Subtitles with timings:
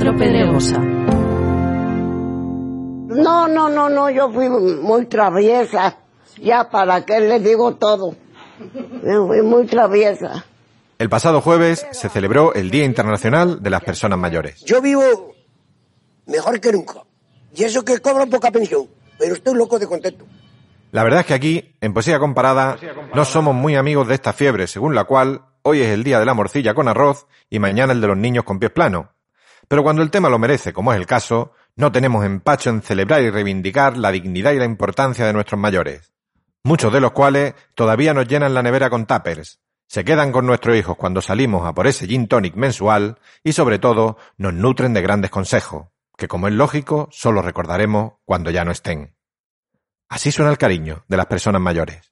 [0.00, 0.78] Alejandro Pedregosa.
[3.08, 5.98] No, no, no, no, yo fui muy traviesa.
[6.40, 8.16] Ya, ¿para qué les digo todo?
[9.04, 10.46] Yo fui muy traviesa.
[10.98, 14.64] El pasado jueves se celebró el Día Internacional de las Personas Mayores.
[14.64, 15.34] Yo vivo
[16.26, 17.02] mejor que nunca.
[17.54, 18.86] Y eso que cobro poca pensión.
[19.18, 20.24] Pero estoy loco de contento.
[20.92, 22.78] La verdad es que aquí, en Poesía Comparada,
[23.14, 26.24] no somos muy amigos de esta fiebre, según la cual hoy es el día de
[26.24, 29.06] la morcilla con arroz y mañana el de los niños con pies planos.
[29.70, 33.22] Pero cuando el tema lo merece, como es el caso, no tenemos empacho en celebrar
[33.22, 36.12] y reivindicar la dignidad y la importancia de nuestros mayores.
[36.64, 40.76] Muchos de los cuales todavía nos llenan la nevera con tuppers, se quedan con nuestros
[40.76, 45.02] hijos cuando salimos a por ese gin tonic mensual y sobre todo nos nutren de
[45.02, 49.14] grandes consejos, que como es lógico solo recordaremos cuando ya no estén.
[50.08, 52.10] Así suena el cariño de las personas mayores.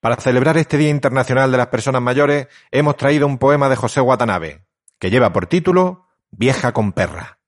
[0.00, 4.00] Para celebrar este Día Internacional de las Personas Mayores, hemos traído un poema de José
[4.00, 4.64] Watanabe,
[5.00, 7.40] que lleva por título Vieja con perra.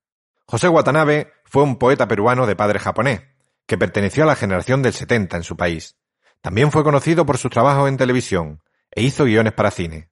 [0.47, 3.23] José Watanabe fue un poeta peruano de padre japonés,
[3.67, 5.97] que perteneció a la generación del 70 en su país.
[6.41, 10.11] También fue conocido por sus trabajos en televisión e hizo guiones para cine.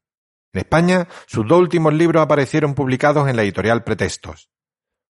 [0.53, 4.49] En España, sus dos últimos libros aparecieron publicados en la editorial Pretextos.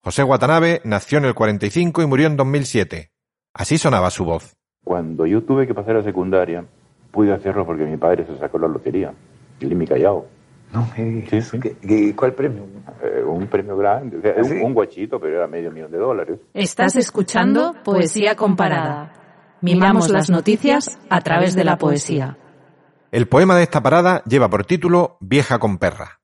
[0.02, 3.12] José Watanabe nació en el 45 y murió en 2007.
[3.54, 4.58] Así sonaba su voz.
[4.84, 6.66] Cuando yo tuve que pasar a secundaria,
[7.14, 9.12] pude hacerlo porque mi padre se sacó la lotería,
[9.60, 10.26] el Limi Callao.
[10.72, 11.30] No me digas.
[11.30, 11.60] Sí, sí.
[11.60, 12.64] ¿Qué- qué- ¿Cuál premio?
[13.02, 14.54] Eh, un premio grande, o sea, ¿Ah, sí?
[14.54, 16.40] un, un guachito, pero era medio millón de dólares.
[16.52, 19.12] Estás escuchando Poesía Comparada.
[19.60, 22.36] Mimamos las noticias a través de la poesía.
[23.12, 26.20] El poema de esta parada lleva por título Vieja con perra.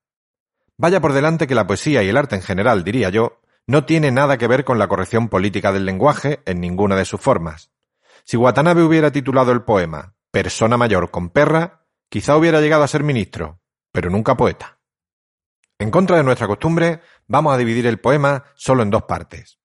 [0.77, 4.11] Vaya por delante que la poesía y el arte en general, diría yo, no tiene
[4.11, 7.71] nada que ver con la corrección política del lenguaje en ninguna de sus formas.
[8.25, 13.03] Si Watanabe hubiera titulado el poema Persona mayor con perra, quizá hubiera llegado a ser
[13.03, 13.61] ministro,
[13.91, 14.79] pero nunca poeta.
[15.81, 19.59] En contra de nuestra costumbre, vamos a dividir el poema solo en dos partes.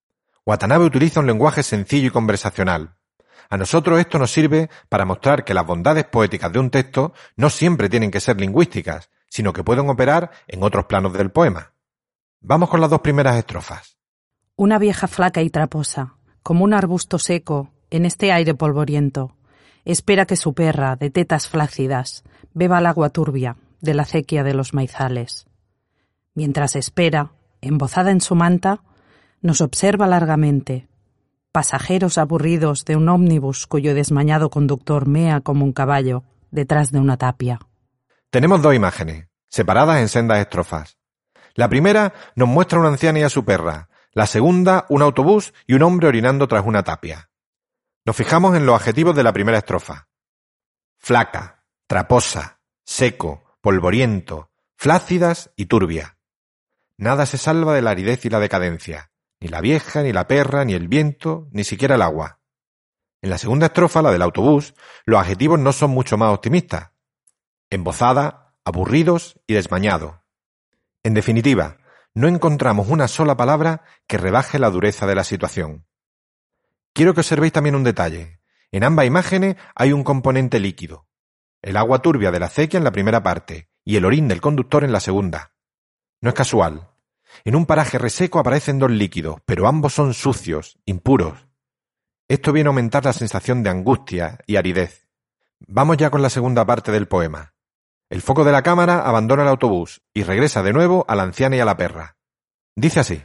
[0.44, 2.96] Watanabe utiliza un lenguaje sencillo y conversacional.
[3.50, 7.52] A nosotros esto nos sirve para mostrar que las bondades poéticas de un texto no
[7.52, 11.74] siempre tienen que ser lingüísticas, sino que pueden operar en otros planos del poema.
[12.42, 13.98] Vamos con las dos primeras estrofas.
[14.56, 19.35] Una vieja flaca y traposa, como un arbusto seco, en este aire polvoriento,
[19.86, 22.24] espera que su perra, de tetas flácidas,
[22.54, 25.46] beba el agua turbia de la acequia de los maizales.
[26.34, 27.32] Mientras espera,
[27.62, 28.82] embozada en su manta,
[29.42, 30.88] nos observa largamente,
[31.52, 37.18] pasajeros aburridos de un ómnibus cuyo desmañado conductor mea como un caballo detrás de una
[37.18, 37.60] tapia.
[38.30, 40.98] Tenemos dos imágenes, separadas en sendas estrofas.
[41.54, 45.54] La primera nos muestra a una anciana y a su perra, la segunda un autobús
[45.68, 47.30] y un hombre orinando tras una tapia.
[48.06, 50.10] Nos fijamos en los adjetivos de la primera estrofa.
[51.00, 56.20] Flaca, traposa, seco, polvoriento, flácidas y turbia.
[56.98, 60.66] Nada se salva de la aridez y la decadencia, ni la vieja, ni la perra,
[60.66, 62.42] ni el viento, ni siquiera el agua.
[63.24, 66.92] En la segunda estrofa, la del autobús, los adjetivos no son mucho más optimistas.
[67.72, 70.24] Embozada, aburridos y desmañado.
[71.02, 71.78] En definitiva,
[72.14, 75.88] no encontramos una sola palabra que rebaje la dureza de la situación.
[76.96, 78.40] Quiero que observéis también un detalle.
[78.72, 81.10] En ambas imágenes hay un componente líquido.
[81.62, 84.86] El agua turbia de la acequia en la primera parte y el orín del conductor
[84.86, 85.52] en la segunda.
[86.22, 86.92] No es casual.
[87.44, 91.50] En un paraje reseco aparecen dos líquidos, pero ambos son sucios, impuros.
[92.30, 95.10] Esto viene a aumentar la sensación de angustia y aridez.
[95.68, 97.56] Vamos ya con la segunda parte del poema.
[98.10, 101.58] El foco de la cámara abandona el autobús y regresa de nuevo a la anciana
[101.58, 102.16] y a la perra.
[102.74, 103.22] Dice así.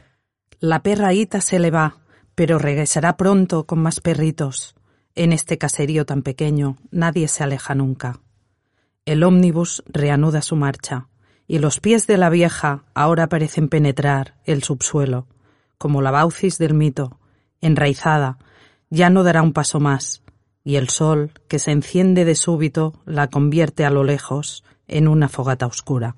[0.59, 2.00] La perra Ita se le va,
[2.41, 4.73] pero regresará pronto con más perritos.
[5.13, 8.19] En este caserío tan pequeño nadie se aleja nunca.
[9.05, 11.07] El ómnibus reanuda su marcha,
[11.45, 15.27] y los pies de la vieja ahora parecen penetrar el subsuelo,
[15.77, 17.19] como la baucis del mito,
[17.61, 18.39] enraizada,
[18.89, 20.23] ya no dará un paso más,
[20.63, 25.29] y el sol, que se enciende de súbito, la convierte a lo lejos en una
[25.29, 26.15] fogata oscura.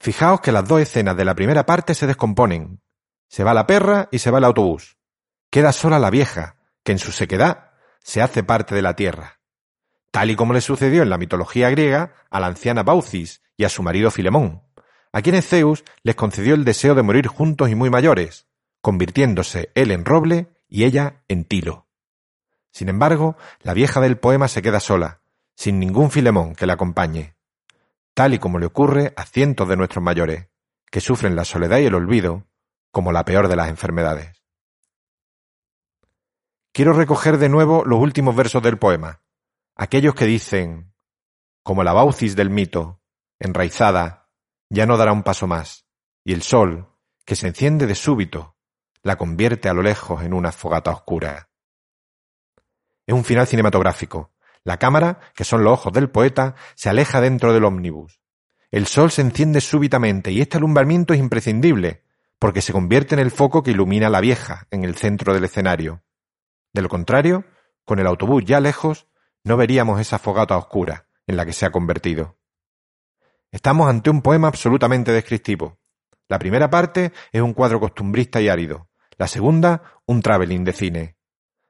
[0.00, 2.80] Fijaos que las dos escenas de la primera parte se descomponen.
[3.28, 4.96] Se va la perra y se va el autobús.
[5.56, 7.70] Queda sola la vieja, que en su sequedad
[8.00, 9.40] se hace parte de la tierra.
[10.10, 13.70] Tal y como le sucedió en la mitología griega a la anciana Baucis y a
[13.70, 14.64] su marido Filemón,
[15.14, 18.46] a quienes Zeus les concedió el deseo de morir juntos y muy mayores,
[18.82, 21.86] convirtiéndose él en roble y ella en tilo.
[22.70, 25.22] Sin embargo, la vieja del poema se queda sola,
[25.54, 27.34] sin ningún Filemón que la acompañe,
[28.12, 30.48] tal y como le ocurre a cientos de nuestros mayores,
[30.90, 32.44] que sufren la soledad y el olvido
[32.90, 34.36] como la peor de las enfermedades.
[36.76, 39.22] Quiero recoger de nuevo los últimos versos del poema,
[39.76, 40.92] aquellos que dicen,
[41.62, 43.00] como la baucis del mito,
[43.38, 44.28] enraizada,
[44.68, 45.86] ya no dará un paso más,
[46.22, 46.92] y el sol,
[47.24, 48.58] que se enciende de súbito,
[49.02, 51.48] la convierte a lo lejos en una fogata oscura.
[53.06, 54.34] Es un final cinematográfico.
[54.62, 58.20] La cámara, que son los ojos del poeta, se aleja dentro del ómnibus.
[58.70, 62.04] El sol se enciende súbitamente y este alumbramiento es imprescindible,
[62.38, 65.44] porque se convierte en el foco que ilumina a la vieja en el centro del
[65.44, 66.02] escenario.
[66.72, 67.44] De lo contrario,
[67.84, 69.06] con el autobús ya lejos,
[69.44, 72.36] no veríamos esa fogata oscura en la que se ha convertido.
[73.52, 75.78] Estamos ante un poema absolutamente descriptivo.
[76.28, 81.16] La primera parte es un cuadro costumbrista y árido, la segunda, un traveling de cine.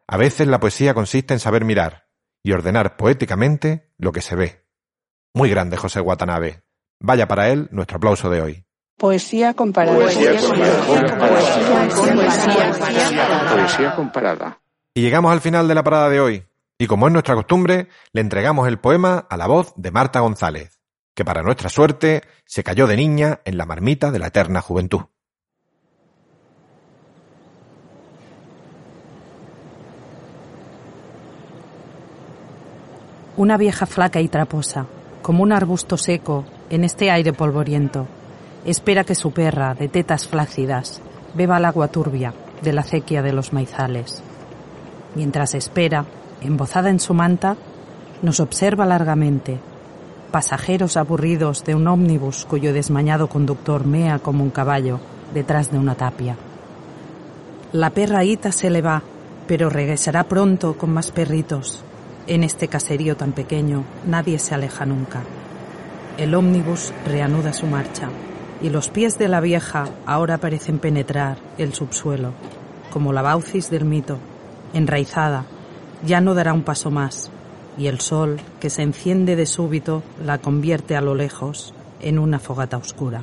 [0.06, 2.08] A veces la poesía consiste en saber mirar
[2.42, 4.64] y ordenar poéticamente lo que se ve.
[5.34, 6.62] Muy grande José Watanabe.
[6.98, 8.64] Vaya para él nuestro aplauso de hoy.
[8.96, 9.98] Poesía comparada.
[13.52, 14.60] Poesía comparada.
[14.96, 16.46] Y llegamos al final de la parada de hoy.
[16.78, 20.80] Y como es nuestra costumbre, le entregamos el poema a la voz de Marta González,
[21.14, 25.02] que para nuestra suerte se cayó de niña en la marmita de la eterna juventud.
[33.36, 34.86] Una vieja flaca y traposa,
[35.20, 38.06] como un arbusto seco en este aire polvoriento,
[38.64, 41.02] espera que su perra, de tetas flácidas,
[41.34, 42.32] beba el agua turbia
[42.62, 44.22] de la acequia de los maizales.
[45.16, 46.04] Mientras espera,
[46.42, 47.56] embozada en su manta,
[48.20, 49.58] nos observa largamente,
[50.30, 55.00] pasajeros aburridos de un ómnibus cuyo desmañado conductor mea como un caballo
[55.32, 56.36] detrás de una tapia.
[57.72, 59.02] La perra Ita se le va,
[59.46, 61.82] pero regresará pronto con más perritos.
[62.26, 65.22] En este caserío tan pequeño nadie se aleja nunca.
[66.18, 68.10] El ómnibus reanuda su marcha
[68.60, 72.32] y los pies de la vieja ahora parecen penetrar el subsuelo,
[72.90, 74.18] como la baucis del mito,
[74.72, 75.44] enraizada,
[76.04, 77.30] ya no dará un paso más,
[77.78, 82.38] y el sol, que se enciende de súbito, la convierte a lo lejos en una
[82.38, 83.22] fogata oscura.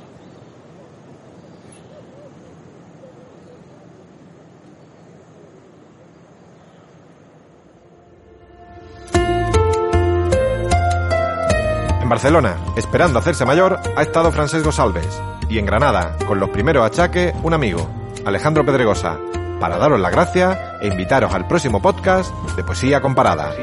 [12.01, 15.22] En Barcelona, esperando hacerse mayor, ha estado Francesco Salves.
[15.50, 17.88] Y en Granada, con los primeros achaques, un amigo,
[18.25, 19.19] Alejandro Pedregosa,
[19.59, 23.53] para daros la gracia e invitaros al próximo podcast de Poesía Comparada.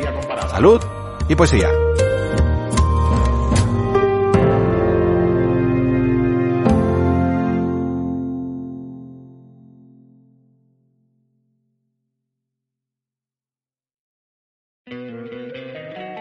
[0.48, 0.80] Salud
[1.28, 1.68] y poesía.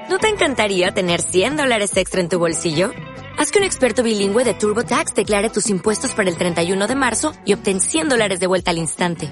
[0.09, 2.91] ¿No te encantaría tener 100 dólares extra en tu bolsillo?
[3.37, 7.31] Haz que un experto bilingüe de TurboTax declare tus impuestos para el 31 de marzo
[7.45, 9.31] y obtén 100 dólares de vuelta al instante.